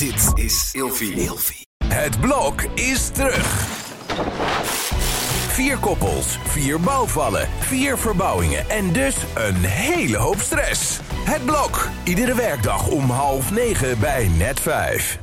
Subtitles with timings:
[0.00, 1.66] Dit is Ilfie.
[1.84, 3.66] Het blok is terug.
[5.48, 11.00] Vier koppels, vier bouwvallen, vier verbouwingen en dus een hele hoop stress.
[11.02, 15.20] Het blok, iedere werkdag om half negen bij net vijf.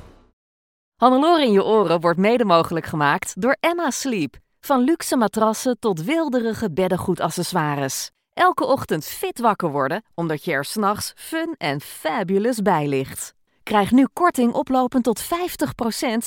[0.96, 4.36] Hannelore in je oren wordt mede mogelijk gemaakt door Emma Sleep.
[4.60, 8.12] Van luxe matrassen tot wilderige beddengoedaccessoires.
[8.34, 13.36] Elke ochtend fit wakker worden, omdat je er s'nachts fun en fabulous bij ligt.
[13.68, 15.28] Krijg nu korting oplopend tot 50%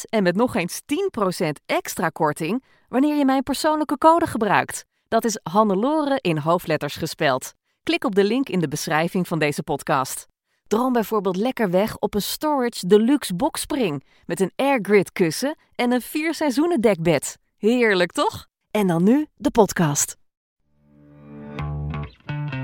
[0.09, 4.85] en met nog eens 10% extra korting wanneer je mijn persoonlijke code gebruikt.
[5.09, 7.53] Dat is Hannelore in hoofdletters gespeld.
[7.83, 10.27] Klik op de link in de beschrijving van deze podcast.
[10.67, 16.03] Droom bijvoorbeeld lekker weg op een Storage Deluxe boxspring met een airgrid kussen en een
[16.03, 17.39] vier seizoenen dekbed.
[17.57, 18.47] Heerlijk toch?
[18.71, 20.17] En dan nu de podcast.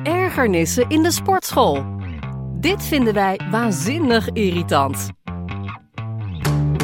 [0.03, 2.06] Ergernissen in de sportschool.
[2.61, 5.11] Dit vinden wij waanzinnig irritant.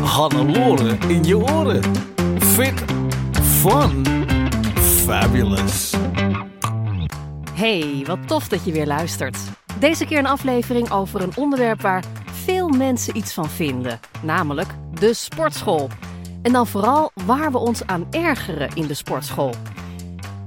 [0.00, 1.82] Hannelore in je oren.
[2.38, 2.84] Fit,
[3.32, 4.04] fun,
[4.74, 5.94] fabulous.
[7.52, 9.38] Hey, wat tof dat je weer luistert.
[9.78, 15.14] Deze keer een aflevering over een onderwerp waar veel mensen iets van vinden, namelijk de
[15.14, 15.88] sportschool.
[16.42, 19.54] En dan vooral waar we ons aan ergeren in de sportschool.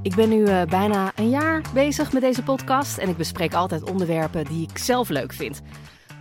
[0.05, 3.89] Ik ben nu eh, bijna een jaar bezig met deze podcast en ik bespreek altijd
[3.89, 5.61] onderwerpen die ik zelf leuk vind.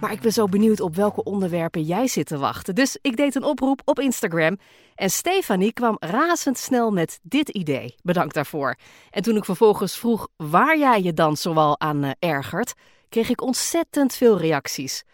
[0.01, 2.75] Maar ik ben zo benieuwd op welke onderwerpen jij zit te wachten.
[2.75, 4.59] Dus ik deed een oproep op Instagram
[4.95, 7.95] en Stefanie kwam razendsnel met dit idee.
[8.03, 8.77] Bedankt daarvoor.
[9.11, 12.75] En toen ik vervolgens vroeg waar jij je dan zoal aan uh, ergert,
[13.09, 15.05] kreeg ik ontzettend veel reacties.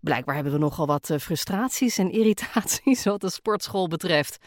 [0.00, 4.38] Blijkbaar hebben we nogal wat eh, frustraties en irritaties wat de sportschool betreft.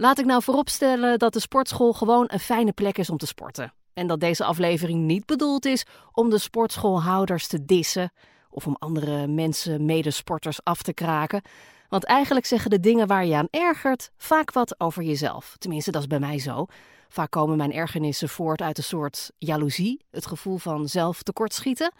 [0.00, 3.72] Laat ik nou vooropstellen dat de sportschool gewoon een fijne plek is om te sporten.
[3.94, 8.12] En dat deze aflevering niet bedoeld is om de sportschoolhouders te dissen
[8.50, 11.42] of om andere mensen, medesporters, af te kraken.
[11.88, 15.56] Want eigenlijk zeggen de dingen waar je aan ergert vaak wat over jezelf.
[15.58, 16.66] Tenminste, dat is bij mij zo.
[17.08, 21.92] Vaak komen mijn ergernissen voort uit een soort jaloezie, het gevoel van zelf tekortschieten.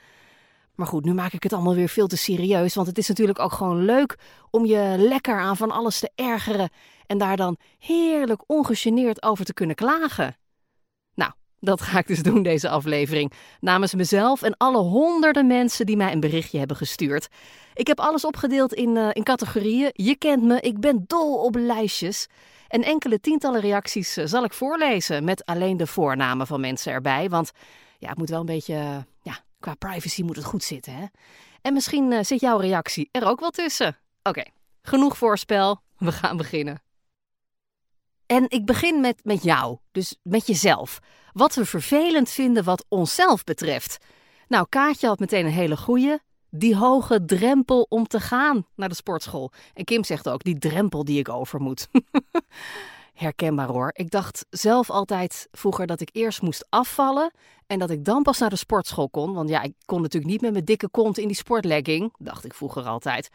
[0.80, 2.74] Maar goed, nu maak ik het allemaal weer veel te serieus.
[2.74, 4.18] Want het is natuurlijk ook gewoon leuk
[4.50, 6.70] om je lekker aan van alles te ergeren.
[7.06, 10.36] En daar dan heerlijk ongegeneerd over te kunnen klagen.
[11.14, 13.32] Nou, dat ga ik dus doen deze aflevering.
[13.60, 17.28] Namens mezelf en alle honderden mensen die mij een berichtje hebben gestuurd.
[17.74, 19.91] Ik heb alles opgedeeld in, uh, in categorieën.
[19.92, 22.26] Je kent me, ik ben dol op lijstjes.
[22.68, 25.24] En enkele tientallen reacties uh, zal ik voorlezen.
[25.24, 27.28] Met alleen de voornamen van mensen erbij.
[27.28, 27.50] Want
[27.98, 29.04] ja, het moet wel een beetje.
[29.60, 31.06] Qua privacy moet het goed zitten, hè?
[31.62, 33.98] En misschien uh, zit jouw reactie er ook wel tussen.
[34.22, 34.44] Oké,
[34.82, 35.81] genoeg voorspel.
[35.98, 36.82] We gaan beginnen.
[38.26, 40.98] En ik begin met, met jou, dus met jezelf.
[41.32, 43.98] Wat we vervelend vinden wat onszelf betreft.
[44.48, 46.19] Nou, Kaatje had meteen een hele goeie.
[46.50, 49.53] Die hoge drempel om te gaan naar de sportschool.
[49.75, 51.88] En Kim zegt ook, die drempel die ik over moet.
[53.20, 53.91] herkenbaar hoor.
[53.92, 57.32] Ik dacht zelf altijd vroeger dat ik eerst moest afvallen
[57.66, 59.34] en dat ik dan pas naar de sportschool kon.
[59.34, 62.54] Want ja, ik kon natuurlijk niet met mijn dikke kont in die sportlegging, dacht ik
[62.54, 63.28] vroeger altijd.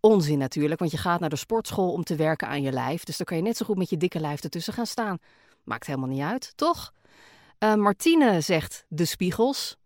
[0.00, 3.04] Onzin natuurlijk, want je gaat naar de sportschool om te werken aan je lijf.
[3.04, 5.18] Dus dan kan je net zo goed met je dikke lijf ertussen gaan staan.
[5.64, 6.92] Maakt helemaal niet uit, toch?
[7.58, 9.76] Uh, Martine zegt de spiegels.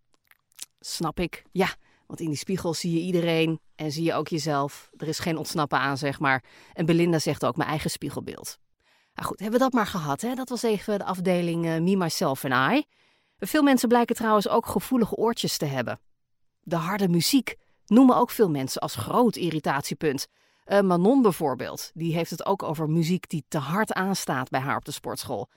[0.81, 1.45] Snap ik.
[1.53, 1.75] Ja,
[2.07, 4.91] want in die spiegels zie je iedereen en zie je ook jezelf.
[4.97, 6.45] Er is geen ontsnappen aan, zeg maar.
[6.73, 8.59] En Belinda zegt ook mijn eigen spiegelbeeld.
[9.17, 10.21] Nou goed, hebben we dat maar gehad.
[10.21, 10.35] Hè?
[10.35, 12.85] Dat was even de afdeling uh, Me, Myself en I.
[13.39, 16.01] Veel mensen blijken trouwens ook gevoelige oortjes te hebben.
[16.63, 17.57] De harde muziek
[17.87, 20.27] noemen ook veel mensen als groot irritatiepunt.
[20.67, 24.77] Uh, Manon bijvoorbeeld, die heeft het ook over muziek die te hard aanstaat bij haar
[24.77, 25.49] op de sportschool.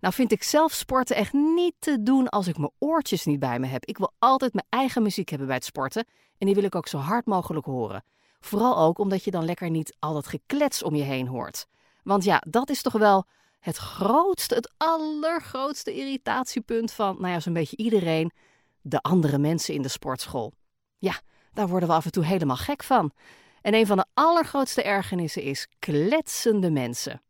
[0.00, 3.58] Nou vind ik zelf sporten echt niet te doen als ik mijn oortjes niet bij
[3.58, 3.84] me heb.
[3.84, 6.06] Ik wil altijd mijn eigen muziek hebben bij het sporten
[6.38, 8.04] en die wil ik ook zo hard mogelijk horen.
[8.40, 11.66] Vooral ook omdat je dan lekker niet al dat geklets om je heen hoort.
[12.02, 13.26] Want ja, dat is toch wel
[13.58, 18.32] het grootste, het allergrootste irritatiepunt van, nou ja, zo'n beetje iedereen,
[18.80, 20.52] de andere mensen in de sportschool.
[20.98, 21.20] Ja,
[21.52, 23.12] daar worden we af en toe helemaal gek van.
[23.60, 27.22] En een van de allergrootste ergernissen is kletsende mensen.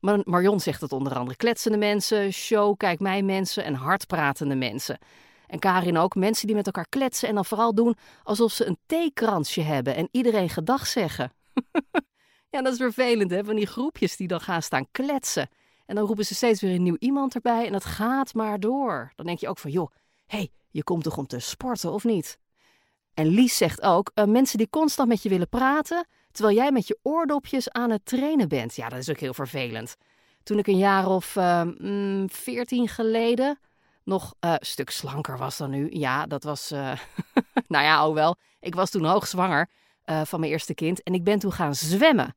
[0.00, 4.98] Marion zegt het onder andere: kletsende mensen, show, kijk mij mensen en hardpratende mensen.
[5.46, 8.78] En Karin ook, mensen die met elkaar kletsen en dan vooral doen alsof ze een
[8.86, 11.32] theekransje hebben en iedereen gedag zeggen.
[12.50, 13.44] Ja, dat is vervelend, hè?
[13.44, 15.48] Van die groepjes die dan gaan staan kletsen.
[15.86, 19.12] En dan roepen ze steeds weer een nieuw iemand erbij en het gaat maar door.
[19.16, 19.90] Dan denk je ook van, joh,
[20.26, 22.38] hey, je komt toch om te sporten of niet?
[23.14, 26.86] En Lies zegt ook, uh, mensen die constant met je willen praten, terwijl jij met
[26.86, 28.76] je oordopjes aan het trainen bent.
[28.76, 29.96] Ja, dat is ook heel vervelend.
[30.42, 31.62] Toen ik een jaar of uh,
[32.26, 33.58] veertien geleden
[34.04, 35.88] nog uh, een stuk slanker was dan nu.
[35.90, 36.70] Ja, dat was,
[37.74, 38.36] nou ja, oh wel.
[38.60, 39.68] Ik was toen hoogzwanger.
[40.08, 41.02] Eh, van mijn eerste kind.
[41.02, 42.36] En ik ben toen gaan zwemmen.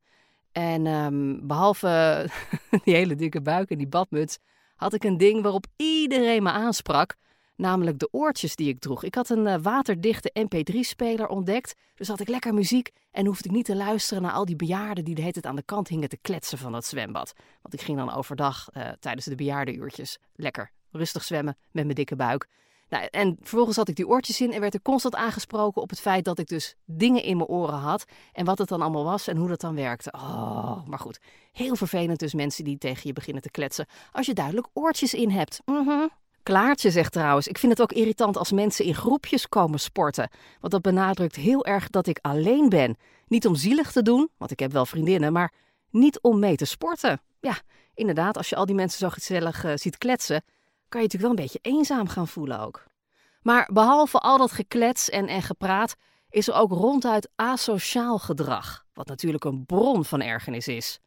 [0.52, 2.26] En ehm, behalve
[2.84, 4.38] die hele dikke buik en die badmuts,
[4.76, 7.14] had ik een ding waarop iedereen me aansprak.
[7.56, 9.04] Namelijk de oortjes die ik droeg.
[9.04, 11.74] Ik had een uh, waterdichte MP3-speler ontdekt.
[11.94, 15.04] Dus had ik lekker muziek en hoefde ik niet te luisteren naar al die bejaarden
[15.04, 17.32] die de hele tijd aan de kant hingen te kletsen van dat zwembad.
[17.62, 22.16] Want ik ging dan overdag uh, tijdens de bejaardenuurtjes lekker rustig zwemmen met mijn dikke
[22.16, 22.48] buik.
[22.92, 26.00] Nou, en vervolgens had ik die oortjes in en werd er constant aangesproken op het
[26.00, 28.04] feit dat ik dus dingen in mijn oren had.
[28.32, 30.12] En wat het dan allemaal was en hoe dat dan werkte.
[30.12, 31.18] Oh, maar goed.
[31.52, 35.30] Heel vervelend dus mensen die tegen je beginnen te kletsen als je duidelijk oortjes in
[35.30, 35.60] hebt.
[35.64, 36.10] Mm
[36.42, 40.30] Klaartje zegt trouwens, ik vind het ook irritant als mensen in groepjes komen sporten.
[40.60, 42.96] Want dat benadrukt heel erg dat ik alleen ben.
[43.26, 45.52] Niet om zielig te doen, want ik heb wel vriendinnen, maar
[45.90, 47.20] niet om mee te sporten.
[47.40, 47.58] Ja,
[47.94, 50.44] inderdaad, als je al die mensen zo gezellig uh, ziet kletsen,
[50.92, 52.84] kan je natuurlijk wel een beetje eenzaam gaan voelen ook.
[53.42, 55.94] Maar behalve al dat geklets en, en gepraat,
[56.30, 61.00] is er ook ronduit asociaal gedrag, wat natuurlijk een bron van ergernis is.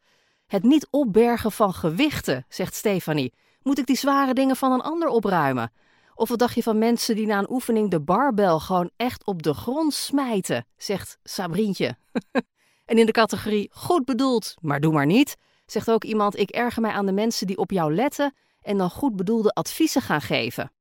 [0.46, 3.32] Het niet opbergen van gewichten, zegt Stefanie.
[3.62, 5.72] Moet ik die zware dingen van een ander opruimen?
[6.14, 9.42] Of wat dacht je van mensen die na een oefening de barbel gewoon echt op
[9.42, 11.96] de grond smijten, zegt Sabrientje.
[12.90, 15.36] en in de categorie goed bedoeld, maar doe maar niet,
[15.66, 18.34] zegt ook iemand: Ik erger mij aan de mensen die op jou letten
[18.66, 20.72] en dan goed bedoelde adviezen gaan geven.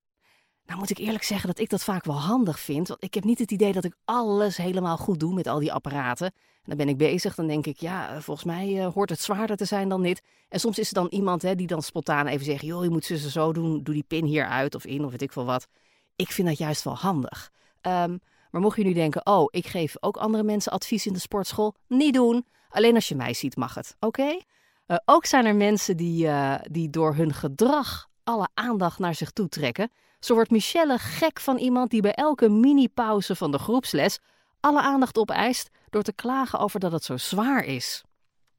[0.66, 2.88] Nou moet ik eerlijk zeggen dat ik dat vaak wel handig vind.
[2.88, 5.74] Want ik heb niet het idee dat ik alles helemaal goed doe met al die
[5.74, 6.26] apparaten.
[6.26, 9.22] En dan ben ik bezig, dan denk ik, ja, eh, volgens mij uh, hoort het
[9.22, 10.22] zwaarder te zijn dan dit.
[10.50, 13.06] En soms is er dan iemand hè, die dan spontaan even zegt, joh, je moet
[13.06, 15.68] ze zo doen, doe die pin hier uit of in of weet ik veel wat.
[16.16, 17.52] Ik vind dat juist wel handig.
[17.82, 18.20] Um,
[18.52, 21.76] maar mocht je nu denken, oh, ik geef ook andere mensen advies in de sportschool,
[21.88, 22.46] niet doen.
[22.70, 24.40] Alleen als je mij ziet mag het, oké?
[24.88, 29.32] Uh, ook zijn er mensen die, uh, die door hun gedrag alle aandacht naar zich
[29.32, 29.92] toe trekken.
[30.20, 34.20] Zo wordt Michelle gek van iemand die bij elke mini-pauze van de groepsles
[34.60, 38.04] alle aandacht opeist door te klagen over dat het zo zwaar is.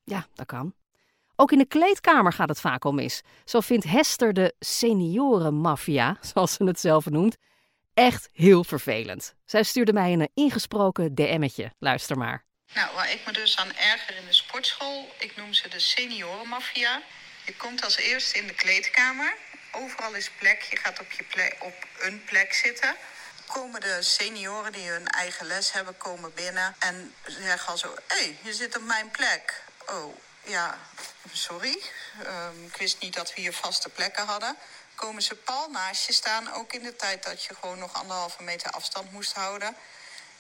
[0.05, 0.75] Ja, dat kan.
[1.37, 3.23] Ook in de kleedkamer gaat het vaak al mis.
[3.45, 7.37] Zo vindt Hester de seniorenmafia, zoals ze het zelf noemt,
[7.95, 9.35] echt heel vervelend.
[9.45, 11.73] Zij stuurde mij een ingesproken DM'tje.
[11.79, 12.46] Luister maar.
[12.77, 17.03] Nou, waar ik me dus aan erger in de sportschool, ik noem ze de seniorenmafia.
[17.45, 19.37] Je komt als eerste in de kleedkamer.
[19.73, 20.63] Overal is plek.
[20.63, 22.97] Je gaat op, je plek, op een plek zitten.
[23.47, 28.17] Komen de senioren die hun eigen les hebben, komen binnen en zeggen al zo: Hé,
[28.17, 29.63] hey, je zit op mijn plek.
[29.87, 30.79] Oh, ja,
[31.33, 31.83] sorry.
[32.27, 34.57] Um, ik wist niet dat we hier vaste plekken hadden.
[34.95, 38.43] Komen ze pal naast je staan, ook in de tijd dat je gewoon nog anderhalve
[38.43, 39.77] meter afstand moest houden.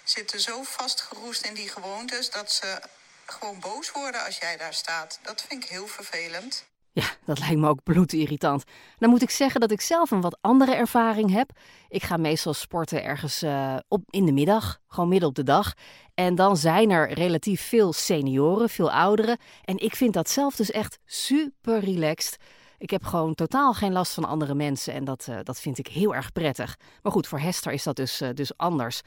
[0.06, 2.80] Zitten zo vastgeroest in die gewoontes dat ze
[3.26, 5.18] gewoon boos worden als jij daar staat.
[5.22, 6.64] Dat vind ik heel vervelend.
[6.92, 8.64] Ja, dat lijkt me ook bloedirritant.
[8.98, 11.50] Dan moet ik zeggen dat ik zelf een wat andere ervaring heb.
[11.88, 15.72] Ik ga meestal sporten ergens uh, op, in de middag, gewoon midden op de dag.
[16.14, 19.38] En dan zijn er relatief veel senioren, veel ouderen.
[19.64, 22.36] En ik vind dat zelf dus echt super relaxed.
[22.78, 25.86] Ik heb gewoon totaal geen last van andere mensen en dat, uh, dat vind ik
[25.86, 26.76] heel erg prettig.
[27.02, 29.02] Maar goed, voor Hester is dat dus, uh, dus anders.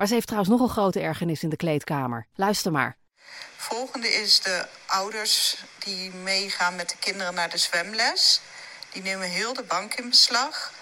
[0.00, 2.26] Maar ze heeft trouwens nog een grote ergernis in de kleedkamer.
[2.34, 2.96] Luister maar.
[3.56, 8.40] Volgende is de ouders die meegaan met de kinderen naar de zwemles.
[8.92, 10.72] Die nemen heel de bank in beslag.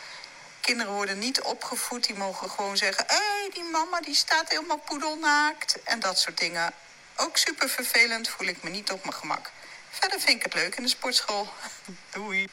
[0.60, 4.80] Kinderen worden niet opgevoed, die mogen gewoon zeggen: hé, hey, die mama die staat helemaal
[4.84, 5.82] poedelnaakt.
[5.82, 6.72] En dat soort dingen.
[7.16, 9.50] Ook super vervelend, voel ik me niet op mijn gemak.
[9.88, 11.48] Verder vind ik het leuk in de sportschool.
[12.12, 12.48] Doei.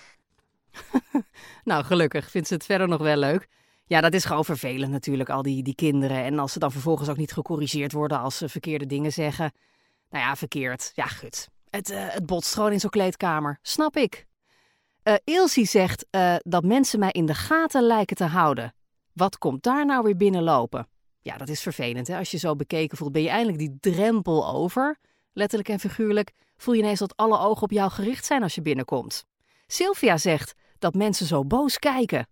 [1.63, 3.47] nou, gelukkig vindt ze het verder nog wel leuk.
[3.87, 6.23] Ja, dat is gewoon vervelend natuurlijk, al die, die kinderen.
[6.23, 9.51] En als ze dan vervolgens ook niet gecorrigeerd worden als ze verkeerde dingen zeggen.
[10.09, 10.91] Nou ja, verkeerd.
[10.95, 11.49] Ja, goed.
[11.69, 13.59] Het, uh, het botst gewoon in zo'n kleedkamer.
[13.61, 14.25] Snap ik.
[15.25, 18.73] Uh, zegt uh, dat mensen mij in de gaten lijken te houden.
[19.13, 20.87] Wat komt daar nou weer binnenlopen?
[21.21, 22.07] Ja, dat is vervelend.
[22.07, 22.17] Hè?
[22.17, 24.99] Als je zo bekeken voelt, ben je eindelijk die drempel over.
[25.33, 28.61] Letterlijk en figuurlijk voel je ineens dat alle ogen op jou gericht zijn als je
[28.61, 29.25] binnenkomt.
[29.67, 32.27] Sylvia zegt dat mensen zo boos kijken.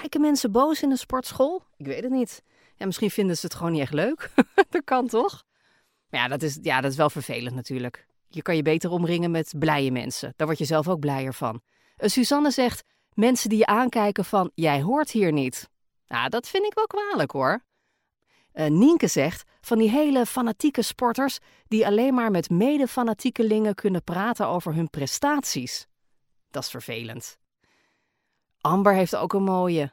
[0.00, 1.62] Kijken mensen boos in een sportschool?
[1.76, 2.42] Ik weet het niet.
[2.76, 4.30] Ja, misschien vinden ze het gewoon niet echt leuk.
[4.70, 5.44] dat kan toch?
[6.10, 8.06] Maar ja dat, is, ja, dat is wel vervelend natuurlijk.
[8.28, 10.32] Je kan je beter omringen met blije mensen.
[10.36, 11.60] Daar word je zelf ook blijer van.
[11.98, 12.82] Uh, Suzanne zegt:
[13.12, 15.70] mensen die je aankijken van jij hoort hier niet.
[16.06, 17.64] Nou, dat vind ik wel kwalijk hoor.
[18.54, 24.46] Uh, Nienke zegt: van die hele fanatieke sporters die alleen maar met mede-fanatiekelingen kunnen praten
[24.46, 25.86] over hun prestaties.
[26.50, 27.38] Dat is vervelend.
[28.64, 29.92] Amber heeft ook een mooie.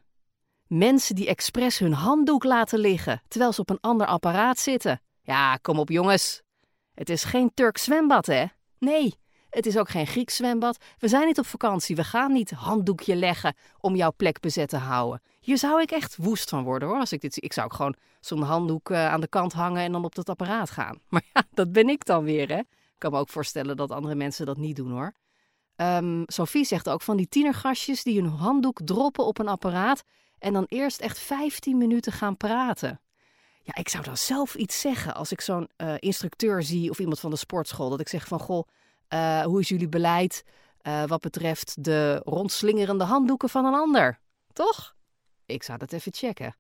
[0.68, 5.02] Mensen die expres hun handdoek laten liggen terwijl ze op een ander apparaat zitten.
[5.22, 6.42] Ja, kom op jongens.
[6.94, 8.46] Het is geen Turk zwembad, hè?
[8.78, 10.78] Nee, Het is ook geen Grieks zwembad.
[10.98, 11.96] We zijn niet op vakantie.
[11.96, 15.22] We gaan niet handdoekje leggen om jouw plek bezet te houden.
[15.40, 17.00] Hier zou ik echt woest van worden hoor.
[17.00, 17.44] Als ik dit zie.
[17.44, 20.30] Ik zou ook gewoon zo'n handdoek uh, aan de kant hangen en dan op dat
[20.30, 21.00] apparaat gaan.
[21.10, 22.58] Maar ja, dat ben ik dan weer hè.
[22.58, 25.14] Ik kan me ook voorstellen dat andere mensen dat niet doen hoor.
[25.82, 30.04] Um, Sophie zegt ook van die tienergastjes die hun handdoek droppen op een apparaat
[30.40, 33.00] en dan eerst echt 15 minuten gaan praten.
[33.64, 37.20] Ja, ik zou dan zelf iets zeggen als ik zo'n uh, instructeur zie of iemand
[37.20, 37.90] van de sportschool.
[37.90, 38.68] Dat ik zeg van, goh,
[39.10, 40.44] uh, hoe is jullie beleid
[40.84, 44.20] uh, wat betreft de rondslingerende handdoeken van een ander?
[44.54, 44.96] Toch?
[45.46, 46.56] Ik zou dat even checken.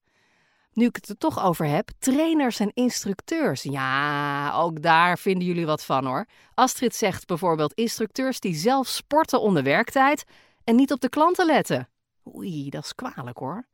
[0.73, 3.63] Nu ik het er toch over heb, trainers en instructeurs.
[3.63, 6.25] Ja, ook daar vinden jullie wat van hoor.
[6.53, 10.23] Astrid zegt bijvoorbeeld instructeurs die zelf sporten onder werktijd
[10.63, 11.89] en niet op de klanten letten.
[12.35, 13.65] Oei, dat is kwalijk hoor.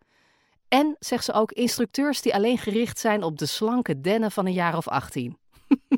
[0.67, 4.53] En, zegt ze ook, instructeurs die alleen gericht zijn op de slanke dennen van een
[4.53, 5.37] jaar of 18.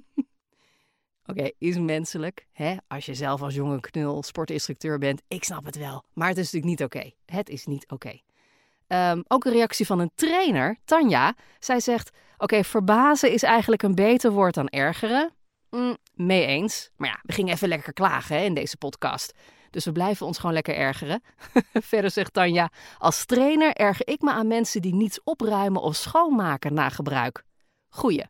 [1.30, 2.48] Oké, is menselijk.
[2.52, 2.76] Hè?
[2.88, 6.04] Als je zelf als jonge knul sportinstructeur bent, ik snap het wel.
[6.14, 7.12] Maar het is natuurlijk niet oké.
[7.26, 8.20] Het is niet oké.
[8.94, 11.36] Um, ook een reactie van een trainer, Tanja.
[11.60, 15.34] Zij zegt: Oké, verbazen is eigenlijk een beter woord dan ergeren.
[15.70, 16.90] Mm, mee eens.
[16.96, 19.34] Maar ja, we gingen even lekker klagen hè, in deze podcast.
[19.70, 21.22] Dus we blijven ons gewoon lekker ergeren.
[21.92, 26.74] Verder zegt Tanja: Als trainer erger ik me aan mensen die niets opruimen of schoonmaken
[26.74, 27.44] na gebruik.
[27.90, 28.26] Goeie.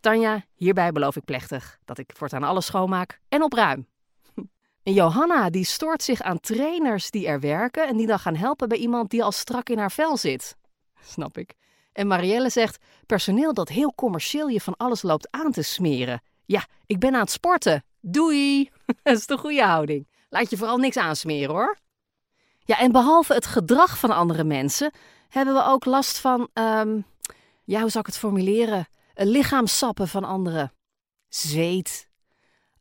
[0.00, 3.86] Tanja, hierbij beloof ik plechtig dat ik voortaan alles schoonmaak en opruim.
[4.84, 8.68] En Johanna die stoort zich aan trainers die er werken en die dan gaan helpen
[8.68, 10.56] bij iemand die al strak in haar vel zit.
[11.02, 11.54] Snap ik.
[11.92, 16.22] En Marielle zegt: personeel dat heel commercieel je van alles loopt aan te smeren.
[16.44, 17.84] Ja, ik ben aan het sporten.
[18.00, 18.70] Doei!
[19.02, 20.08] dat is de goede houding.
[20.28, 21.78] Laat je vooral niks aansmeren hoor.
[22.58, 24.92] Ja, en behalve het gedrag van andere mensen
[25.28, 27.04] hebben we ook last van, um,
[27.64, 28.88] ja, hoe zou ik het formuleren?
[29.14, 30.72] Lichaamsappen van anderen.
[31.28, 32.08] Zweet,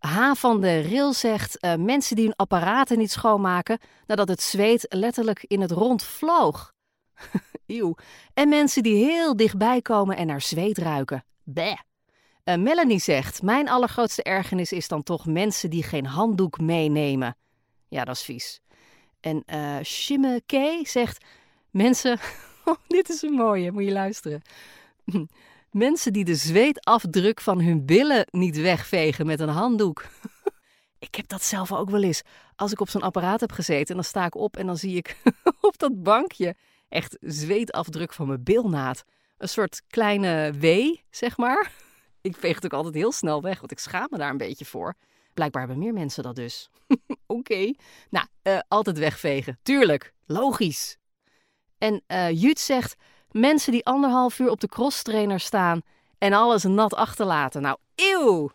[0.08, 0.34] H.
[0.36, 5.44] van de Ril zegt uh, mensen die hun apparaten niet schoonmaken nadat het zweet letterlijk
[5.48, 6.74] in het rond vloog.
[7.68, 7.96] Eeuw.
[8.34, 11.26] En mensen die heel dichtbij komen en naar zweet ruiken.
[11.44, 11.78] Bleh.
[12.46, 17.38] Uh, Melanie zegt: Mijn allergrootste ergernis is dan toch mensen die geen handdoek meenemen.
[17.88, 18.62] Ja, dat is vies.
[19.20, 21.26] En uh, Shimme K zegt:
[21.70, 22.20] Mensen.
[22.66, 24.42] Oh, dit is een mooie, moet je luisteren.
[25.74, 30.06] Mensen die de zweetafdruk van hun billen niet wegvegen met een handdoek.
[31.08, 32.22] ik heb dat zelf ook wel eens.
[32.56, 34.96] Als ik op zo'n apparaat heb gezeten en dan sta ik op en dan zie
[34.98, 35.18] ik
[35.62, 36.56] op dat bankje
[36.90, 39.04] echt zweetafdruk van mijn bilnaad.
[39.38, 41.72] Een soort kleine W, zeg maar.
[42.22, 44.66] Ik veeg het ook altijd heel snel weg, want ik schaam me daar een beetje
[44.66, 44.96] voor.
[45.34, 46.70] Blijkbaar hebben meer mensen dat dus.
[47.26, 47.74] Oké.
[48.10, 49.60] Nou, uh, altijd wegvegen.
[49.62, 50.14] Tuurlijk.
[50.26, 50.98] Logisch.
[51.78, 52.96] En uh, Jut zegt:
[53.34, 55.82] Mensen die anderhalf uur op de crosstrainer staan
[56.18, 57.62] en alles nat achterlaten.
[57.62, 58.52] Nou, eeuw!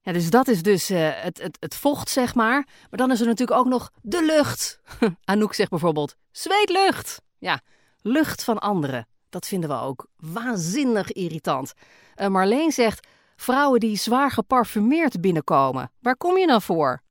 [0.00, 2.66] Ja, dus dat is dus uh, het, het, het vocht, zeg maar.
[2.90, 4.80] Maar dan is er natuurlijk ook nog de lucht.
[5.24, 7.22] Anouk zegt bijvoorbeeld zweetlucht.
[7.38, 7.60] Ja,
[8.00, 9.06] lucht van anderen.
[9.28, 11.72] Dat vinden we ook waanzinnig irritant.
[12.16, 13.06] Uh, Marleen zegt
[13.36, 15.90] vrouwen die zwaar geparfumeerd binnenkomen.
[16.00, 17.02] Waar kom je nou voor?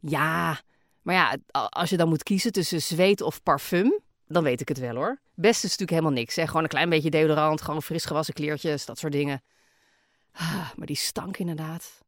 [0.00, 0.60] Ja,
[1.02, 1.36] maar ja,
[1.68, 5.20] als je dan moet kiezen tussen zweet of parfum, dan weet ik het wel hoor.
[5.34, 6.36] Best is natuurlijk helemaal niks.
[6.36, 6.46] Hè?
[6.46, 9.42] Gewoon een klein beetje deodorant, gewoon fris gewassen kleertjes, dat soort dingen.
[10.32, 12.04] Ah, maar die stank inderdaad.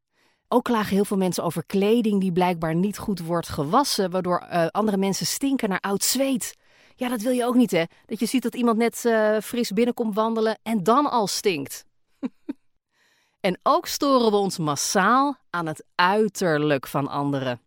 [0.49, 4.67] Ook klagen heel veel mensen over kleding die blijkbaar niet goed wordt gewassen, waardoor uh,
[4.67, 6.57] andere mensen stinken naar oud zweet.
[6.97, 7.85] Ja, dat wil je ook niet, hè?
[8.07, 11.85] Dat je ziet dat iemand net uh, fris binnenkomt wandelen en dan al stinkt.
[13.41, 17.61] en ook storen we ons massaal aan het uiterlijk van anderen.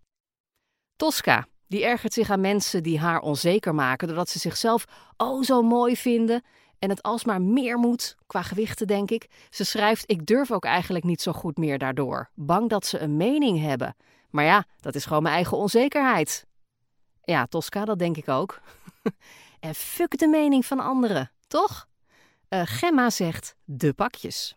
[0.95, 4.85] Tosca, die ergert zich aan mensen die haar onzeker maken doordat ze zichzelf
[5.17, 6.43] oh zo mooi vinden
[6.79, 9.27] en het alsmaar meer moet, qua gewichten denk ik.
[9.49, 12.29] Ze schrijft: Ik durf ook eigenlijk niet zo goed meer daardoor.
[12.33, 13.95] Bang dat ze een mening hebben.
[14.29, 16.45] Maar ja, dat is gewoon mijn eigen onzekerheid.
[17.23, 18.61] Ja, Tosca, dat denk ik ook.
[19.59, 21.87] en fuck de mening van anderen, toch?
[22.49, 24.55] Uh, Gemma zegt: De pakjes.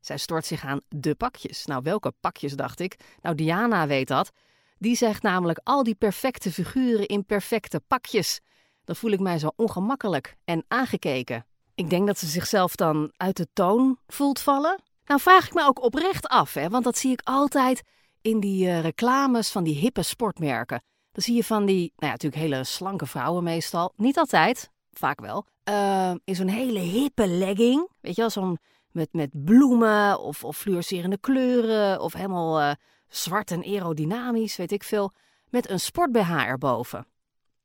[0.00, 1.66] Zij stort zich aan de pakjes.
[1.66, 2.96] Nou, welke pakjes dacht ik?
[3.22, 4.32] Nou, Diana weet dat.
[4.78, 8.40] Die zegt namelijk al die perfecte figuren in perfecte pakjes.
[8.84, 11.46] Dan voel ik mij zo ongemakkelijk en aangekeken.
[11.74, 14.80] Ik denk dat ze zichzelf dan uit de toon voelt vallen.
[15.04, 17.82] Nou vraag ik me ook oprecht af, hè, want dat zie ik altijd
[18.20, 20.82] in die uh, reclames van die hippe sportmerken.
[21.12, 23.92] Dan zie je van die, nou ja, natuurlijk hele slanke vrouwen meestal.
[23.96, 25.46] Niet altijd, vaak wel.
[25.68, 27.88] Uh, in zo'n hele hippe legging.
[28.00, 28.58] Weet je wel, zo'n
[28.90, 32.00] met, met bloemen of, of fluorescerende kleuren.
[32.00, 32.70] Of helemaal uh,
[33.16, 35.12] zwart en aerodynamisch, weet ik veel,
[35.48, 37.06] met een sport-BH erboven.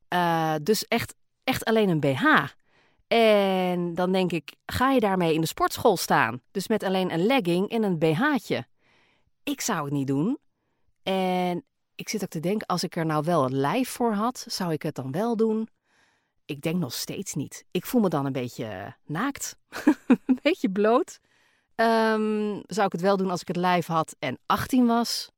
[0.08, 2.24] Uh, dus echt, echt alleen een BH.
[3.08, 6.42] En dan denk ik, ga je daarmee in de sportschool staan?
[6.50, 8.66] Dus met alleen een legging en een BH'tje.
[9.42, 10.38] Ik zou het niet doen.
[11.02, 14.44] En ik zit ook te denken, als ik er nou wel een lijf voor had,
[14.48, 15.68] zou ik het dan wel doen?
[16.44, 17.64] Ik denk nog steeds niet.
[17.70, 19.56] Ik voel me dan een beetje eh, naakt.
[20.26, 21.20] een beetje bloot.
[21.74, 25.30] Ehm, zou ik het wel doen als ik het lijf had en 18 was?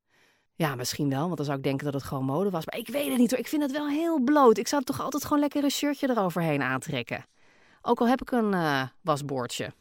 [0.57, 2.67] Ja, misschien wel, want dan zou ik denken dat het gewoon mode was.
[2.67, 3.41] Maar ik weet het niet hoor.
[3.41, 4.59] Ik vind het wel heel bloot.
[4.59, 7.27] Ik zou toch altijd gewoon lekker een shirtje eroverheen aantrekken.
[7.83, 9.73] Ook al heb ik een uh, wasboordje.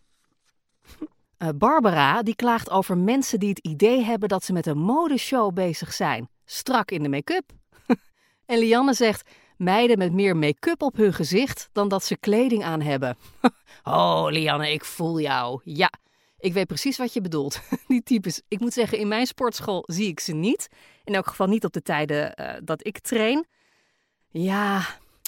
[1.37, 5.53] Uh, Barbara die klaagt over mensen die het idee hebben dat ze met een modeshow
[5.53, 6.29] bezig zijn.
[6.45, 7.51] Strak in de make-up.
[8.45, 12.81] en Lianne zegt: meiden met meer make-up op hun gezicht dan dat ze kleding aan
[12.81, 13.17] hebben.
[13.83, 15.61] oh, Lianne, ik voel jou.
[15.63, 15.89] Ja,
[16.43, 17.59] ik weet precies wat je bedoelt.
[17.87, 18.41] Die types.
[18.47, 20.67] Ik moet zeggen, in mijn sportschool zie ik ze niet.
[21.03, 23.45] In elk geval niet op de tijden uh, dat ik train.
[24.29, 24.85] Ja,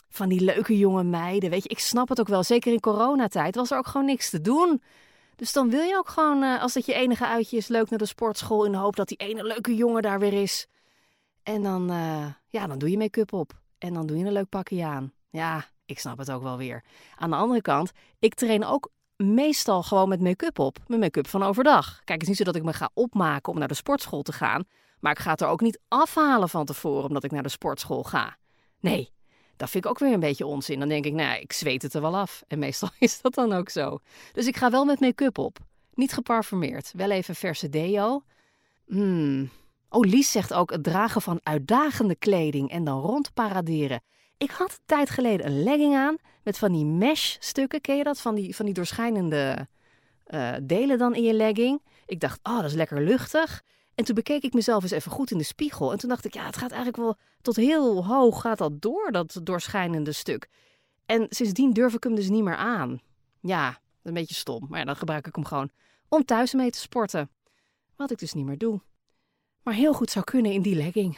[0.10, 1.50] van die leuke jonge meiden.
[1.50, 2.44] Weet je, ik snap het ook wel.
[2.44, 4.82] Zeker in coronatijd was er ook gewoon niks te doen.
[5.36, 8.00] Dus dan wil je ook gewoon, uh, als dat je enige uitje is, leuk naar
[8.00, 10.68] de sportschool in de hoop dat die ene leuke jongen daar weer is.
[11.44, 13.54] En dan, uh, ja, dan doe je make-up op.
[13.78, 15.14] En dan doe je een leuk pakje aan.
[15.30, 16.84] Ja, ik snap het ook wel weer.
[17.16, 20.78] Aan de andere kant, ik train ook meestal gewoon met make-up op.
[20.88, 21.96] Mijn make-up van overdag.
[21.96, 24.34] Kijk, het is niet zo dat ik me ga opmaken om naar de sportschool te
[24.34, 24.64] gaan.
[25.00, 28.04] Maar ik ga het er ook niet afhalen van tevoren omdat ik naar de sportschool
[28.04, 28.38] ga.
[28.80, 29.12] Nee,
[29.58, 30.80] dat vind ik ook weer een beetje onzin.
[30.80, 32.44] Dan denk ik, nou, ik zweet het er wel af.
[32.48, 34.00] En meestal is dat dan ook zo.
[34.34, 35.58] Dus ik ga wel met make-up op.
[35.94, 36.92] Niet geparfumeerd.
[36.96, 38.24] Wel even verse deo.
[38.86, 39.50] Hmm.
[39.90, 44.02] Oh, Lies zegt ook het dragen van uitdagende kleding en dan rondparaderen.
[44.38, 47.82] Ik had een tijd geleden een legging aan met van die mesh stukken.
[47.82, 48.22] Ken je dat?
[48.22, 49.68] Van die, van die doorschijnende
[50.28, 51.82] uh, delen dan in je legging.
[52.06, 53.64] Ik dacht, oh, dat is lekker luchtig.
[53.96, 55.92] En toen bekeek ik mezelf eens even goed in de spiegel.
[55.92, 59.12] En toen dacht ik, ja, het gaat eigenlijk wel tot heel hoog gaat dat door,
[59.12, 60.50] dat doorschijnende stuk.
[61.06, 63.02] En sindsdien durf ik hem dus niet meer aan.
[63.40, 64.66] Ja, een beetje stom.
[64.70, 65.70] Maar ja, dan gebruik ik hem gewoon
[66.10, 67.30] om thuis mee te sporten.
[67.96, 68.82] Wat ik dus niet meer doe.
[69.64, 71.18] Maar heel goed zou kunnen in die legging.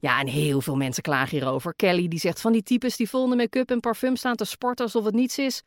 [0.00, 1.74] Ja, en heel veel mensen klagen hierover.
[1.74, 5.04] Kelly die zegt van die types die vol make-up en parfum staan te sporten alsof
[5.04, 5.62] het niets is.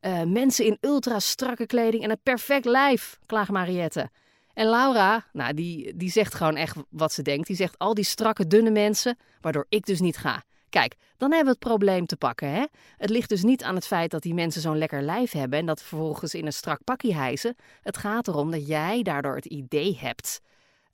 [0.00, 4.10] Uh, mensen in ultra strakke kleding en een perfect lijf, klaagt Mariette.
[4.54, 7.46] En Laura, nou, die, die zegt gewoon echt wat ze denkt.
[7.46, 10.42] Die zegt al die strakke, dunne mensen, waardoor ik dus niet ga.
[10.68, 12.50] Kijk, dan hebben we het probleem te pakken.
[12.50, 12.64] Hè?
[12.96, 15.66] Het ligt dus niet aan het feit dat die mensen zo'n lekker lijf hebben en
[15.66, 17.56] dat vervolgens in een strak pakje hijsen.
[17.82, 20.40] Het gaat erom dat jij daardoor het idee hebt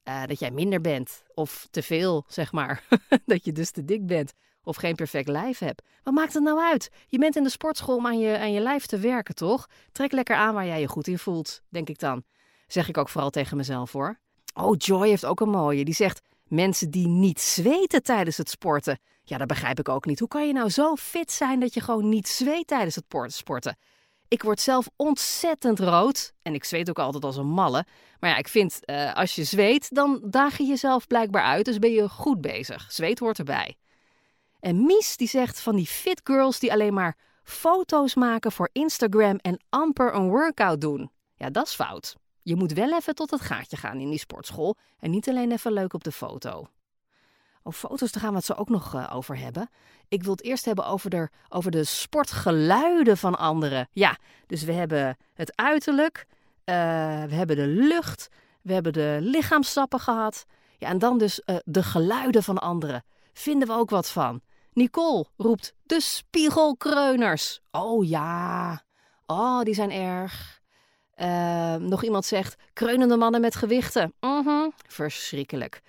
[0.08, 1.22] uh, dat jij minder bent.
[1.34, 2.84] Of te veel, zeg maar.
[3.26, 4.32] dat je dus te dik bent.
[4.64, 5.82] Of geen perfect lijf hebt.
[6.02, 6.90] Wat maakt het nou uit?
[7.06, 9.66] Je bent in de sportschool om aan je, aan je lijf te werken, toch?
[9.92, 12.22] Trek lekker aan waar jij je goed in voelt, denk ik dan.
[12.66, 14.18] Zeg ik ook vooral tegen mezelf hoor.
[14.54, 15.84] Oh, Joy heeft ook een mooie.
[15.84, 18.98] Die zegt: Mensen die niet zweten tijdens het sporten.
[19.22, 20.18] Ja, dat begrijp ik ook niet.
[20.18, 23.76] Hoe kan je nou zo fit zijn dat je gewoon niet zweet tijdens het sporten?
[24.32, 26.32] Ik word zelf ontzettend rood.
[26.42, 27.84] En ik zweet ook altijd als een malle.
[28.20, 31.64] Maar ja, ik vind, uh, als je zweet, dan daag je jezelf blijkbaar uit.
[31.64, 32.92] Dus ben je goed bezig.
[32.92, 33.76] Zweet hoort erbij.
[34.60, 39.36] En Mies die zegt van die fit girls die alleen maar foto's maken voor Instagram
[39.36, 41.10] en amper een workout doen.
[41.36, 42.16] Ja, dat is fout.
[42.42, 45.72] Je moet wel even tot het gaatje gaan in die sportschool en niet alleen even
[45.72, 46.68] leuk op de foto.
[47.62, 49.70] Oh, foto's, daar gaan het zo ook nog uh, over hebben.
[50.08, 53.88] Ik wil het eerst hebben over de, over de sportgeluiden van anderen.
[53.92, 56.74] Ja, dus we hebben het uiterlijk, uh,
[57.24, 58.28] we hebben de lucht,
[58.62, 60.44] we hebben de lichaamstappen gehad.
[60.78, 63.04] Ja, en dan dus uh, de geluiden van anderen.
[63.32, 64.40] Vinden we ook wat van.
[64.72, 67.60] Nicole roept de spiegelkreuners.
[67.70, 68.82] Oh ja,
[69.26, 70.60] oh, die zijn erg.
[71.78, 74.12] Nog iemand zegt kreunende mannen met gewichten.
[74.20, 74.72] -hmm.
[74.86, 75.82] Verschrikkelijk.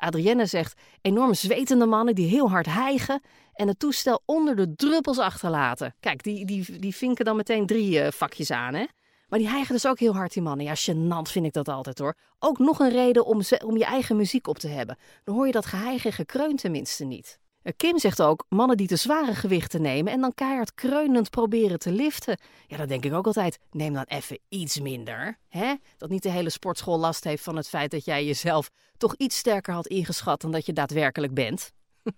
[0.00, 3.20] Adrienne zegt enorm zwetende mannen die heel hard hijgen
[3.54, 5.94] en het toestel onder de druppels achterlaten.
[6.00, 8.84] Kijk, die, die, die vinken dan meteen drie uh, vakjes aan, hè?
[9.28, 10.66] Maar die hijgen dus ook heel hard, die mannen.
[10.66, 12.14] Ja, gênant vind ik dat altijd hoor.
[12.38, 14.96] Ook nog een reden om, om je eigen muziek op te hebben.
[15.24, 17.38] Dan hoor je dat geheig en gekreun tenminste niet.
[17.62, 21.78] Eh, Kim zegt ook mannen die te zware gewichten nemen en dan keihard kreunend proberen
[21.78, 22.38] te liften.
[22.66, 25.38] Ja, dan denk ik ook altijd, neem dan even iets minder.
[25.48, 25.74] Hè?
[25.96, 29.36] Dat niet de hele sportschool last heeft van het feit dat jij jezelf toch iets
[29.36, 31.72] sterker had ingeschat dan dat je daadwerkelijk bent.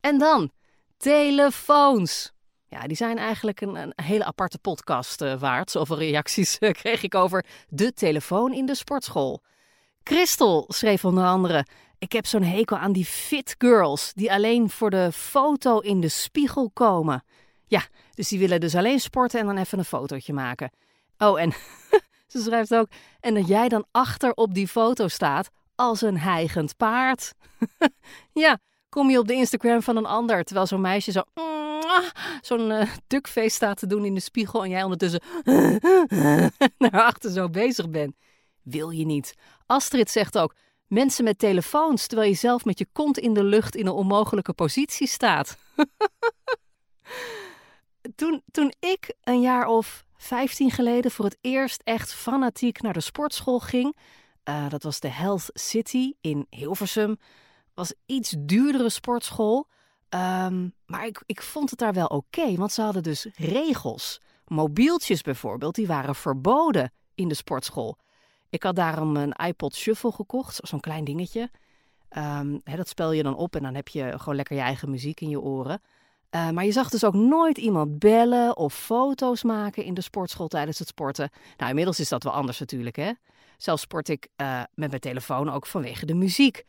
[0.00, 0.50] en dan,
[0.96, 2.34] telefoons.
[2.68, 5.70] Ja, die zijn eigenlijk een, een hele aparte podcast uh, waard.
[5.70, 9.42] Zoveel reacties uh, kreeg ik over de telefoon in de sportschool.
[10.02, 11.66] Christel schreef onder andere:
[11.98, 16.08] Ik heb zo'n hekel aan die fit girls die alleen voor de foto in de
[16.08, 17.24] spiegel komen.
[17.66, 17.82] Ja,
[18.14, 20.70] dus die willen dus alleen sporten en dan even een fotootje maken.
[21.18, 21.52] Oh, en
[22.32, 22.88] ze schrijft ook:
[23.20, 27.32] En dat jij dan achter op die foto staat als een hijgend paard.
[28.32, 31.22] ja, kom je op de Instagram van een ander terwijl zo'n meisje zo.
[32.40, 35.20] Zo'n uh, duckface staat te doen in de spiegel en jij ondertussen
[36.78, 38.16] naar achter zo bezig bent.
[38.62, 39.34] Wil je niet.
[39.66, 40.54] Astrid zegt ook:
[40.86, 44.52] Mensen met telefoons terwijl je zelf met je kont in de lucht in een onmogelijke
[44.52, 45.58] positie staat.
[48.16, 53.00] toen, toen ik een jaar of 15 geleden voor het eerst echt fanatiek naar de
[53.00, 53.96] sportschool ging,
[54.48, 57.16] uh, dat was de Health City in Hilversum,
[57.74, 59.68] was iets duurdere sportschool.
[60.10, 64.20] Um, maar ik, ik vond het daar wel oké, want ze hadden dus regels.
[64.44, 67.98] Mobieltjes bijvoorbeeld, die waren verboden in de sportschool.
[68.50, 71.50] Ik had daarom een iPod Shuffle gekocht, zo'n klein dingetje.
[72.16, 75.20] Um, dat spel je dan op en dan heb je gewoon lekker je eigen muziek
[75.20, 75.80] in je oren.
[76.30, 80.48] Uh, maar je zag dus ook nooit iemand bellen of foto's maken in de sportschool
[80.48, 81.30] tijdens het sporten.
[81.56, 83.12] Nou, inmiddels is dat wel anders natuurlijk, hè.
[83.56, 86.64] Zelf sport ik uh, met mijn telefoon ook vanwege de muziek.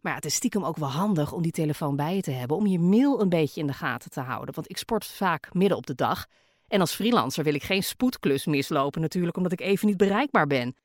[0.00, 2.56] Maar ja, het is stiekem ook wel handig om die telefoon bij je te hebben,
[2.56, 4.54] om je mail een beetje in de gaten te houden.
[4.54, 6.26] Want ik sport vaak midden op de dag.
[6.68, 10.76] En als freelancer wil ik geen spoedklus mislopen natuurlijk, omdat ik even niet bereikbaar ben.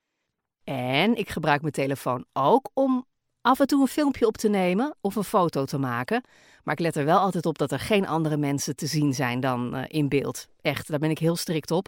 [0.66, 3.06] En ik gebruik mijn telefoon ook om
[3.42, 6.24] af en toe een filmpje op te nemen of een foto te maken.
[6.64, 9.40] Maar ik let er wel altijd op dat er geen andere mensen te zien zijn
[9.40, 10.48] dan uh, in beeld.
[10.62, 11.88] Echt, daar ben ik heel strikt op.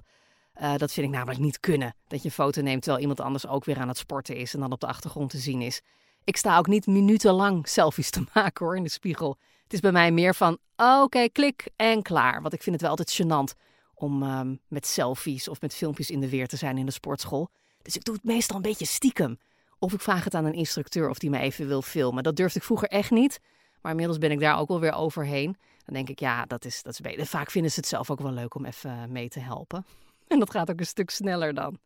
[0.61, 1.95] Uh, dat vind ik namelijk niet kunnen.
[2.07, 4.59] Dat je een foto neemt terwijl iemand anders ook weer aan het sporten is en
[4.59, 5.81] dan op de achtergrond te zien is.
[6.23, 9.37] Ik sta ook niet minutenlang selfies te maken hoor in de spiegel.
[9.63, 12.41] Het is bij mij meer van oké, klik en klaar.
[12.41, 13.59] Want ik vind het wel altijd gênant
[13.93, 17.49] om uh, met selfies of met filmpjes in de weer te zijn in de sportschool.
[17.87, 19.39] Dus ik doe het meestal een beetje stiekem.
[19.79, 22.23] Of ik vraag het aan een instructeur of die me even wil filmen.
[22.23, 23.39] Dat durfde ik vroeger echt niet.
[23.81, 25.57] Maar inmiddels ben ik daar ook wel weer overheen.
[25.85, 27.25] Dan denk ik, ja, dat is, dat is beter.
[27.25, 29.85] Vaak vinden ze het zelf ook wel leuk om even mee te helpen.
[30.27, 31.77] En dat gaat ook een stuk sneller dan.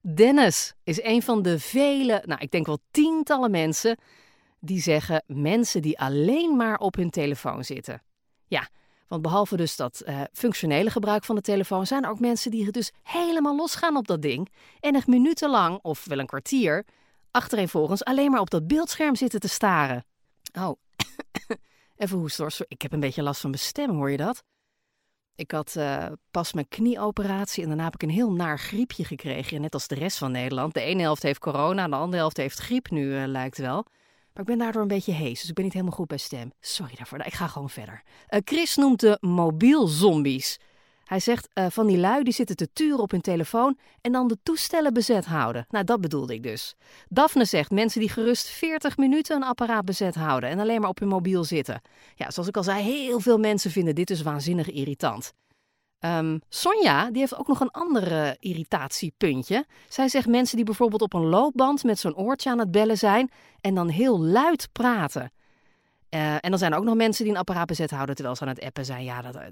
[0.00, 3.98] Dennis is een van de vele, nou ik denk wel tientallen mensen
[4.60, 8.02] die zeggen mensen die alleen maar op hun telefoon zitten.
[8.46, 8.68] Ja,
[9.08, 12.70] want behalve dus dat uh, functionele gebruik van de telefoon, zijn er ook mensen die
[12.70, 14.48] dus helemaal losgaan op dat ding
[14.80, 16.84] en echt minutenlang, of wel een kwartier,
[17.30, 20.04] achtereenvolgens alleen maar op dat beeldscherm zitten te staren.
[20.58, 20.72] Oh,
[21.96, 22.66] even hoesten hoor.
[22.68, 24.42] Ik heb een beetje last van mijn stem, hoor je dat?
[25.34, 29.60] Ik had uh, pas mijn knieoperatie en daarna heb ik een heel naar griepje gekregen.
[29.60, 30.74] Net als de rest van Nederland.
[30.74, 33.86] De ene helft heeft corona, de andere helft heeft griep nu, uh, lijkt wel.
[34.38, 36.52] Maar ik ben daardoor een beetje hees, dus ik ben niet helemaal goed bij stem.
[36.60, 38.02] Sorry daarvoor, ik ga gewoon verder.
[38.30, 40.58] Uh, Chris noemt de mobielzombies.
[41.04, 44.28] Hij zegt uh, van die lui die zitten te turen op hun telefoon en dan
[44.28, 45.66] de toestellen bezet houden.
[45.68, 46.74] Nou, dat bedoelde ik dus.
[47.08, 50.98] Daphne zegt mensen die gerust 40 minuten een apparaat bezet houden en alleen maar op
[50.98, 51.80] hun mobiel zitten.
[52.14, 55.32] Ja, zoals ik al zei, heel veel mensen vinden dit dus waanzinnig irritant.
[56.00, 59.66] Um, Sonja, die heeft ook nog een ander irritatiepuntje.
[59.88, 63.30] Zij zegt mensen die bijvoorbeeld op een loopband met zo'n oortje aan het bellen zijn
[63.60, 65.32] en dan heel luid praten.
[66.10, 68.42] Uh, en dan zijn er ook nog mensen die een apparaat bezet houden terwijl ze
[68.42, 69.04] aan het appen zijn.
[69.04, 69.42] Ja, dat, uh,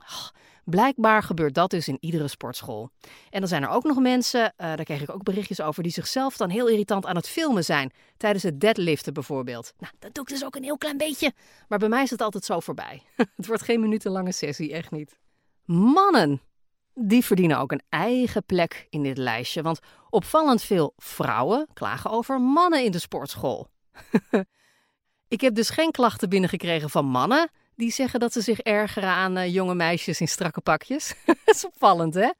[0.00, 0.28] oh,
[0.64, 2.90] Blijkbaar gebeurt dat dus in iedere sportschool.
[3.30, 6.36] En dan zijn er ook nog mensen, daar kreeg ik ook berichtjes over, die zichzelf
[6.36, 7.92] dan heel irritant aan het filmen zijn.
[8.16, 9.72] Tijdens het deadliften bijvoorbeeld.
[9.78, 11.32] Nou, dat doe ik dus ook een heel klein beetje.
[11.68, 13.02] Maar bij mij is het altijd zo voorbij.
[13.36, 15.18] het wordt geen minutenlange sessie, echt niet.
[15.64, 16.40] Mannen,
[16.94, 19.62] die verdienen ook een eigen plek in dit lijstje.
[19.62, 19.78] Want
[20.10, 23.68] opvallend veel vrouwen klagen over mannen in de sportschool.
[25.28, 29.38] ik heb dus geen klachten binnengekregen van mannen die zeggen dat ze zich ergeren aan
[29.38, 31.14] uh, jonge meisjes in strakke pakjes.
[31.26, 32.30] dat is opvallend, hè?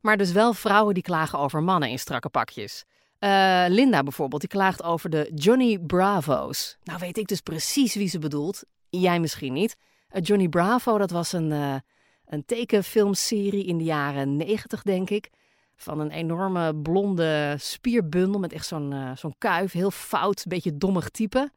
[0.00, 2.84] Maar dus wel vrouwen die klagen over mannen in strakke pakjes.
[3.20, 6.76] Uh, Linda bijvoorbeeld, die klaagt over de Johnny Bravo's.
[6.84, 8.64] Nou weet ik dus precies wie ze bedoelt.
[8.90, 9.76] Jij misschien niet.
[10.10, 11.82] Uh, Johnny Bravo, dat was een,
[12.28, 15.30] een tekenfilmserie in de jaren negentig, denk ik.
[15.76, 19.72] Van een enorme blonde spierbundel met echt zo'n zo'n kuif.
[19.72, 21.50] Heel fout, beetje dommig type.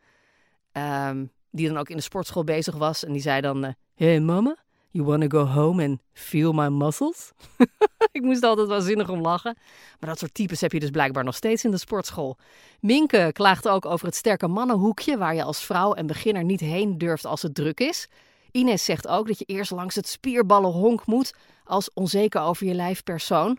[0.74, 3.04] Um, die dan ook in de sportschool bezig was.
[3.06, 4.56] En die zei dan, uh, hey mama,
[4.90, 7.32] you wanna go home and feel my muscles?
[8.12, 9.58] ik moest altijd wel zinnig om lachen.
[10.00, 12.38] Maar dat soort types heb je dus blijkbaar nog steeds in de sportschool.
[12.80, 15.18] Minke klaagt ook over het sterke mannenhoekje...
[15.18, 18.08] waar je als vrouw en beginner niet heen durft als het druk is.
[18.52, 21.34] Ines zegt ook dat je eerst langs het spierballenhonk moet...
[21.64, 23.58] als onzeker over je lijf persoon.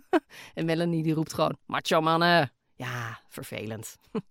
[0.54, 2.52] en Melanie die roept gewoon, macho mannen.
[2.74, 3.96] Ja, vervelend.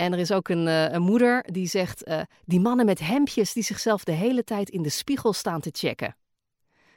[0.00, 3.52] En er is ook een, uh, een moeder die zegt: uh, die mannen met hemdjes
[3.52, 6.16] die zichzelf de hele tijd in de spiegel staan te checken.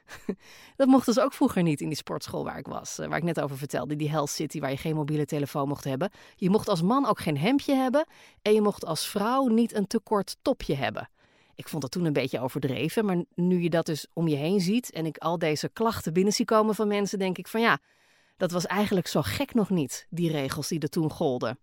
[0.75, 3.23] dat mocht dus ook vroeger niet in die sportschool waar ik was, uh, waar ik
[3.23, 6.11] net over vertelde, die Hell City waar je geen mobiele telefoon mocht hebben.
[6.35, 8.05] Je mocht als man ook geen hemdje hebben
[8.41, 11.09] en je mocht als vrouw niet een te kort topje hebben.
[11.55, 14.61] Ik vond dat toen een beetje overdreven, maar nu je dat dus om je heen
[14.61, 17.79] ziet en ik al deze klachten binnen zie komen van mensen, denk ik van ja,
[18.37, 21.59] dat was eigenlijk zo gek nog niet, die regels die er toen golden.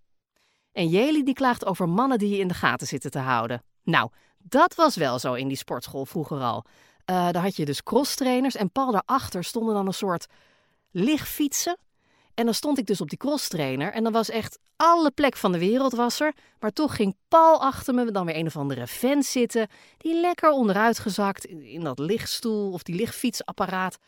[0.72, 3.62] En Jeli die klaagt over mannen die je in de gaten zitten te houden.
[3.83, 6.64] Nou, dat was wel zo in die sportschool vroeger al.
[6.64, 10.26] Uh, daar had je dus crosstrainers en pal daarachter stonden dan een soort
[10.90, 11.79] lichtfietsen.
[12.35, 15.53] En dan stond ik dus op die crosstrainer en dan was echt alle plek van
[15.53, 16.35] de wereld was er.
[16.61, 19.69] Maar toch ging Paul achter me dan weer een of andere vent zitten.
[19.99, 23.99] Die lekker onderuit gezakt in dat lichtstoel of die lichtfietsapparaat.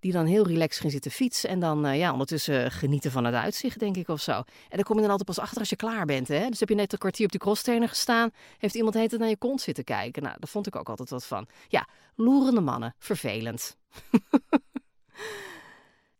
[0.00, 1.48] Die dan heel relaxed ging zitten fietsen.
[1.48, 4.32] En dan uh, ja, ondertussen genieten van het uitzicht, denk ik of zo.
[4.32, 6.28] En dan kom je dan altijd pas achter als je klaar bent.
[6.28, 6.48] Hè?
[6.48, 8.30] Dus heb je net een kwartier op die crosstrainer gestaan.
[8.58, 10.22] Heeft iemand het naar je kont zitten kijken.
[10.22, 11.46] Nou, daar vond ik ook altijd wat van.
[11.68, 12.94] Ja, loerende mannen.
[12.98, 13.76] Vervelend.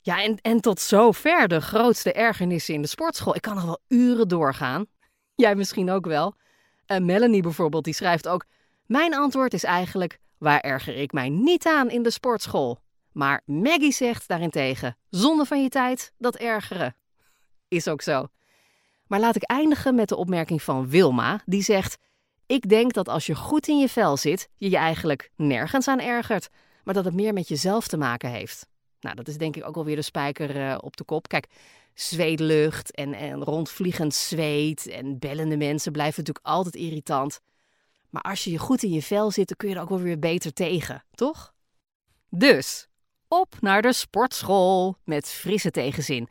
[0.07, 3.35] Ja, en, en tot zover de grootste ergernissen in de sportschool.
[3.35, 4.87] Ik kan nog wel uren doorgaan.
[5.35, 6.35] Jij misschien ook wel.
[6.87, 8.45] Uh, Melanie bijvoorbeeld, die schrijft ook...
[8.85, 12.79] Mijn antwoord is eigenlijk, waar erger ik mij niet aan in de sportschool?
[13.13, 16.97] Maar Maggie zegt daarentegen, zonde van je tijd, dat ergeren.
[17.69, 18.27] Is ook zo.
[19.07, 21.99] Maar laat ik eindigen met de opmerking van Wilma, die zegt...
[22.47, 26.01] Ik denk dat als je goed in je vel zit, je je eigenlijk nergens aan
[26.01, 26.49] ergert,
[26.85, 28.67] maar dat het meer met jezelf te maken heeft.
[29.07, 31.29] Nou, dat is denk ik ook alweer de spijker uh, op de kop.
[31.29, 31.47] Kijk,
[31.95, 37.41] zweetlucht en, en rondvliegend zweet en bellende mensen blijven natuurlijk altijd irritant.
[38.11, 40.01] Maar als je je goed in je vel zit, dan kun je er ook wel
[40.01, 41.55] weer beter tegen, toch?
[42.31, 42.89] Dus,
[43.29, 46.29] op naar de sportschool met frisse tegenzin.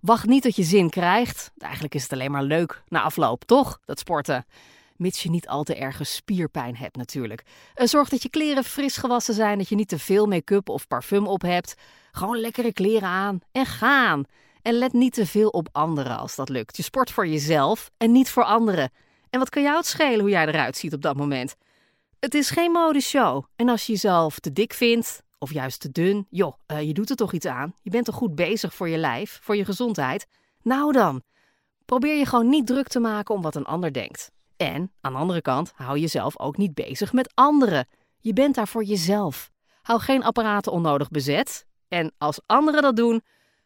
[0.00, 1.50] Wacht niet tot je zin krijgt.
[1.58, 3.80] Eigenlijk is het alleen maar leuk na afloop, toch?
[3.84, 4.46] Dat sporten.
[4.96, 7.42] Mits je niet al te erge spierpijn hebt natuurlijk.
[7.76, 10.86] Uh, zorg dat je kleren fris gewassen zijn, dat je niet te veel make-up of
[10.86, 11.74] parfum op hebt.
[12.12, 14.24] Gewoon lekkere kleren aan en gaan.
[14.62, 16.76] En let niet te veel op anderen als dat lukt.
[16.76, 18.90] Je sport voor jezelf en niet voor anderen.
[19.30, 21.56] En wat kan jou het schelen hoe jij eruit ziet op dat moment?
[22.18, 23.44] Het is geen modeshow.
[23.56, 27.10] En als je jezelf te dik vindt, of juist te dun, joh, uh, je doet
[27.10, 27.74] er toch iets aan.
[27.82, 30.26] Je bent toch goed bezig voor je lijf, voor je gezondheid?
[30.62, 31.22] Nou dan,
[31.84, 34.30] probeer je gewoon niet druk te maken om wat een ander denkt.
[34.56, 37.88] En aan de andere kant, hou jezelf ook niet bezig met anderen.
[38.18, 39.50] Je bent daar voor jezelf.
[39.82, 41.66] Hou geen apparaten onnodig bezet.
[41.90, 43.22] En als anderen dat doen,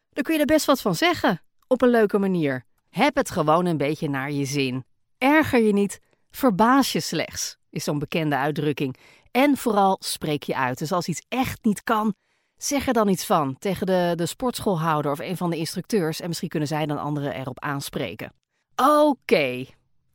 [0.09, 1.41] dan kun je er best wat van zeggen.
[1.67, 2.65] Op een leuke manier.
[2.89, 4.85] Heb het gewoon een beetje naar je zin.
[5.17, 5.99] Erger je niet,
[6.31, 8.97] verbaas je slechts, is zo'n bekende uitdrukking.
[9.31, 10.77] En vooral spreek je uit.
[10.77, 12.13] Dus als iets echt niet kan,
[12.57, 16.19] zeg er dan iets van tegen de, de sportschoolhouder of een van de instructeurs.
[16.19, 18.33] En misschien kunnen zij dan anderen erop aanspreken.
[18.75, 19.65] Oké,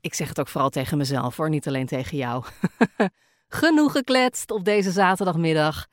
[0.00, 2.44] ik zeg het ook vooral tegen mezelf hoor, niet alleen tegen jou.
[3.48, 5.86] Genoeg gekletst op deze zaterdagmiddag.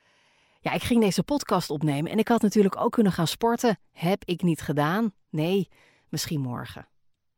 [0.61, 3.79] Ja, ik ging deze podcast opnemen en ik had natuurlijk ook kunnen gaan sporten.
[3.91, 5.13] Heb ik niet gedaan?
[5.29, 5.69] Nee,
[6.09, 6.87] misschien morgen.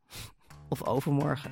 [0.70, 1.52] Of overmorgen.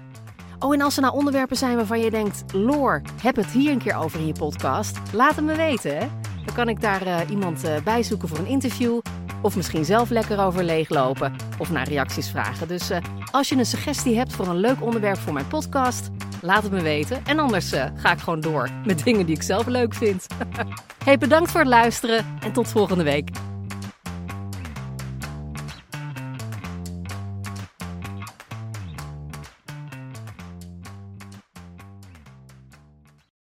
[0.59, 3.77] Oh, en als er nou onderwerpen zijn waarvan je denkt: Loor, heb het hier een
[3.77, 5.13] keer over in je podcast?
[5.13, 5.97] Laat het me weten.
[5.97, 6.07] Hè?
[6.45, 8.99] Dan kan ik daar uh, iemand uh, bij zoeken voor een interview.
[9.41, 11.35] Of misschien zelf lekker over leeglopen.
[11.57, 12.67] Of naar reacties vragen.
[12.67, 12.97] Dus uh,
[13.31, 16.09] als je een suggestie hebt voor een leuk onderwerp voor mijn podcast,
[16.41, 17.25] laat het me weten.
[17.25, 20.27] En anders ga ik gewoon door met dingen die ik zelf leuk vind.
[21.05, 23.29] hey, bedankt voor het luisteren en tot volgende week.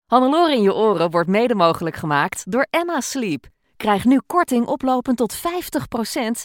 [0.08, 3.46] Hannelore in je oren wordt mede mogelijk gemaakt door Emma Sleep.
[3.78, 5.40] Krijg nu korting oplopend tot 50%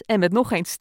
[0.05, 0.77] en met nog eens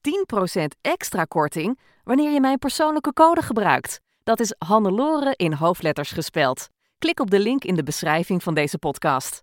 [0.57, 4.01] 10% extra korting wanneer je mijn persoonlijke code gebruikt.
[4.25, 6.69] Dat is Hannelore in hoofdletters gespeld.
[6.99, 9.43] Klik op de link in de beschrijving van deze podcast.